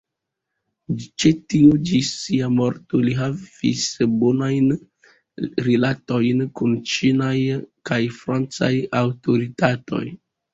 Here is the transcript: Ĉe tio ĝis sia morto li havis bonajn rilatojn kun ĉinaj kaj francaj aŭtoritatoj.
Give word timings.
Ĉe 1.23 1.31
tio 1.53 1.73
ĝis 1.89 2.07
sia 2.21 2.47
morto 2.53 3.01
li 3.07 3.13
havis 3.19 3.83
bonajn 4.23 4.71
rilatojn 5.69 6.43
kun 6.61 6.75
ĉinaj 6.95 7.35
kaj 7.91 8.01
francaj 8.23 8.73
aŭtoritatoj. 9.03 10.05